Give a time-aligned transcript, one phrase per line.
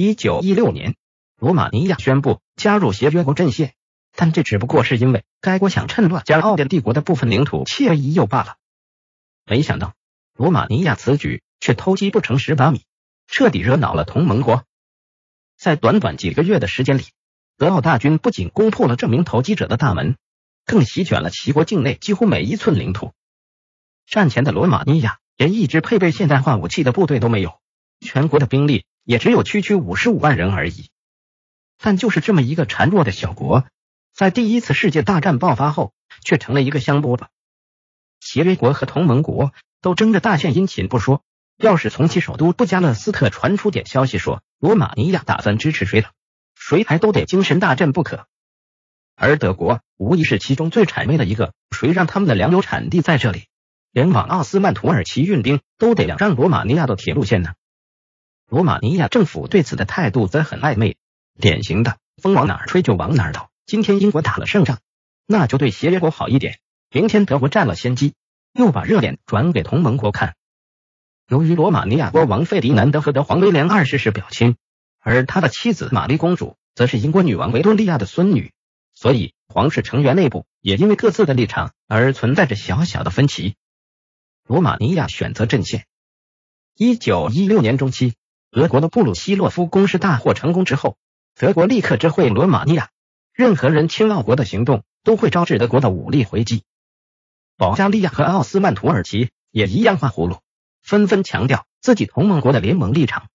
[0.00, 0.94] 一九一六年，
[1.38, 3.74] 罗马尼亚宣布加入协约国阵线，
[4.14, 8.58] 但这只不过是因为该国想趁乱将奥甸帝国的部分领土窃为己有罢了。
[9.44, 9.94] 没想到，
[10.36, 12.84] 罗马尼亚此举却偷鸡不成蚀把米，
[13.26, 14.62] 彻底惹恼了同盟国。
[15.56, 17.02] 在短短几个月的时间里，
[17.56, 20.16] 德奥大军不仅攻破了这名投机者的大门，
[20.64, 23.10] 更席卷了齐国境内几乎每一寸领土。
[24.06, 27.58] 战前的罗马尼亚连一支配备现代化武器的部队都没有，
[27.98, 30.90] 全国的兵力也只有区区五十五万人而已。
[31.78, 33.64] 但就是这么一个孱弱的小国，
[34.12, 37.28] 在第一次世界大战爆发后，却成了一个香饽饽。
[38.20, 41.22] 协约国和同盟国都争着大献殷勤不说，
[41.56, 46.10] 要是从其首都布加勒斯特传出点消息说罗马尼亚打算支持谁了，
[46.54, 48.26] 谁还都得精神大振不可。
[49.16, 53.46] 而德国无疑是其中最谄媚的一个，谁让他们的粮油产地在这里？
[53.90, 57.54] 连往奥斯曼土耳其运兵都得让罗马尼亚的铁路线呢。
[58.48, 60.96] 罗马尼亚政府对此的态度则很暧昧，
[61.38, 63.50] 典型的风往哪儿吹就往哪儿倒。
[63.66, 64.78] 今天英国打了胜仗，
[65.26, 66.54] 那就对协约国好一点；
[66.90, 68.14] 明天德国占了先机，
[68.54, 70.34] 又把热脸转给同盟国看。
[71.28, 74.56] 由于罗马尼亚国王费迪南德和德皇威廉二世是表亲，
[74.98, 78.52] 而他的妻子玛丽公主则是英国女王维多利亚的孙女，
[78.94, 83.56] 所以皇室成员内部也因为各自的立场而存在着小小的分歧。
[84.46, 85.84] 罗马尼亚选择阵线。
[86.74, 88.14] 一九一六年中期，
[88.50, 90.96] 俄国的布鲁西洛夫攻势大获成功之后，
[91.34, 92.88] 德国立刻知会罗马尼亚，
[93.34, 96.64] 任何人侵奥国的行动都会招致德国的武力回击。
[97.58, 100.38] 保加利亚和奥斯曼土耳其也一样画葫芦，
[100.80, 103.28] 纷纷强调自己同盟国的联盟立场。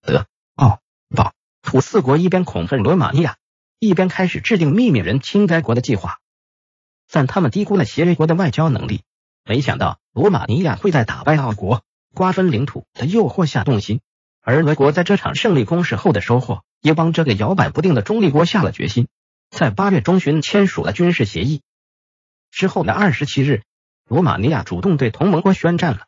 [0.00, 3.36] 德、奥、保、土四国一边恐吓罗马尼亚，
[3.80, 6.20] 一边开始制定秘密人侵该国的计划，
[7.10, 9.02] 但他们低估了协约国的外交能力。
[9.44, 11.82] 没想到罗马尼亚会在打败奥国、
[12.14, 14.00] 瓜分领土的诱惑下动心，
[14.42, 19.08] 而俄国在这场胜利攻势后的收获，也帮这个摇摆不定的中立国下了决心，
[19.50, 21.62] 在八月中旬签署了军事协议。
[22.50, 23.62] 之后的二十七日，
[24.08, 26.06] 罗马尼亚主动对同盟国宣战了。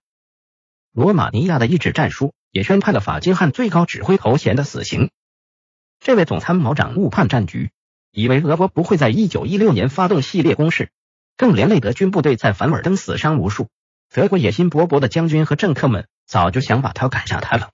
[0.93, 5.11] 罗马尼亚的一纸战书也宣判了法金汉最高指挥头衔的死刑。
[6.01, 7.71] 这位总参谋长误判战局，
[8.11, 10.91] 以为俄国不会在一九一六年发动系列攻势。
[11.37, 13.69] 更连累德军部队在凡尔登死伤无数，
[14.13, 17.71] 德国野心勃勃的将军和政客们早就想把他赶下台了。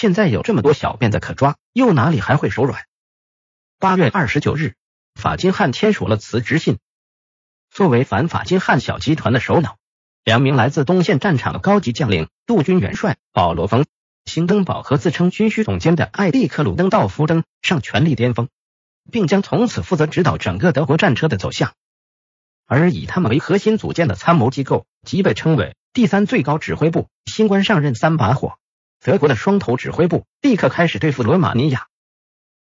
[0.00, 2.84] 现在有这么多小辫子可抓，又哪里还会手软？
[3.80, 4.76] 八月二十九日，
[5.16, 6.78] 法金汉签署了辞职信。
[7.68, 9.76] 作为反法金汉小集团的首脑，
[10.22, 13.82] 两名来自东线战场的高级将领，陆军元帅保罗·冯·
[14.24, 18.48] 辛登堡和自称军需总监的艾利克·鲁登道夫登上权力巅峰，
[19.10, 21.72] 并将从此负责指导整个德国战车的走向。
[22.66, 27.08] 而以他们为核心组建的参谋机构，即被称为第三最高指挥部。
[27.26, 28.58] 新官上任三把火，
[29.00, 31.86] 德国的双头指挥部立刻开始对付罗马尼亚。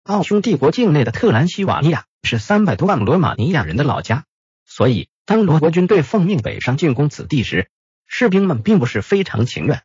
[0.03, 4.25] 奥匈帝国境内的特兰西瓦尼亚是三百多万罗马尼亚人的老家，
[4.65, 7.71] 所以当罗国军队奉命北上进攻此地时，
[8.07, 9.83] 士兵们并不是非常情愿。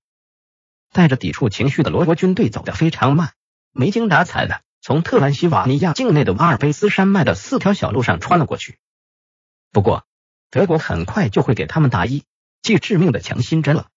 [0.91, 3.33] 带着抵触情绪的罗国军队走得非常慢，
[3.71, 8.77] 没精打采的从特兰西瓦尼亚境内的瓦尔卑斯山脉的四条小路上穿了过去。
[9.71, 10.05] 不过，
[10.49, 12.25] 德国很快就会给他们打一
[12.61, 13.87] 剂致命的强心针了。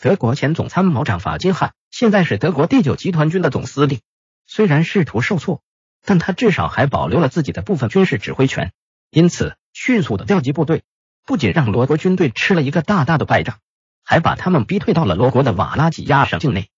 [0.00, 4.00] 德国前总参谋长法金汉现在是德国第九集团军的总司令，
[4.46, 5.62] 虽然仕途受挫，
[6.04, 8.72] 但他至少还保留了自己的部分军事指挥权。
[9.10, 10.82] 因此，迅速的调集部队，
[11.24, 13.58] 不仅让罗国军队吃了一个大大的败仗，
[14.04, 16.68] 还把他们逼退到了罗国的瓦拉几亚省境内。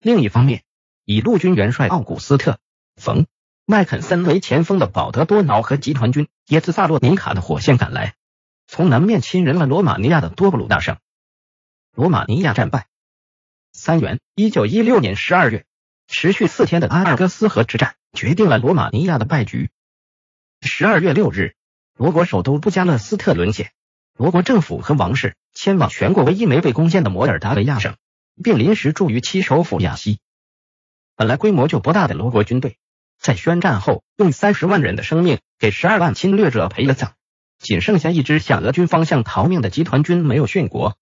[0.00, 0.62] 另一方面，
[1.04, 2.52] 以陆军元帅奥古斯特·
[2.96, 3.26] 冯。
[3.68, 8.14] 麦肯森为前锋的保德多瑙和集团军也自萨洛尼卡的火线赶来，
[8.68, 10.98] 从南面侵人了罗马尼亚的多布鲁大省。
[11.96, 12.88] 罗马尼亚战败。
[13.72, 15.64] 三元，一九一六年十二月，
[16.06, 19.70] 持续四天的阿尔戈斯河之战决定了罗马尼亚的败局。
[20.60, 21.54] 十二月六日，
[21.96, 23.72] 罗国首都布加勒斯特沦陷，
[24.14, 27.96] 罗国政府和王室迁往全国唯一没被攻陷的摩尔达维亚省，
[28.44, 30.20] 并临时驻于其首府亚西。
[31.16, 32.76] 本来规模就不大的罗国军队。
[33.18, 37.14] 在宣战后，用三十万人的生命给十二万侵略者赔了葬，
[37.58, 40.98] 仅剩下一支向俄军方向逃命的集团军没有殉国。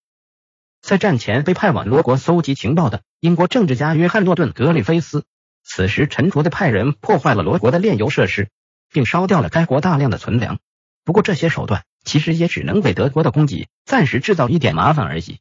[0.84, 5.25] 在战前被派往罗国搜集情报的英国政治家约翰·诺顿·格里菲斯，
[5.64, 8.50] 此时沉着的派人破坏了罗国的炼油设施，
[8.92, 10.58] 并烧掉了该国大量的存粮。
[11.02, 15.38] 不过这些手段其实也只能给德国的供给暂时制造一点麻烦而已。